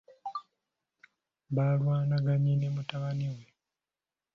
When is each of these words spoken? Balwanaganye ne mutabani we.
Balwanaganye 1.55 2.53
ne 2.55 2.67
mutabani 2.75 3.27
we. 3.35 3.43